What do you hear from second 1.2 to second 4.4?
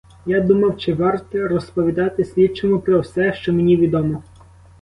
розповідати слідчому про все, що мені відомо?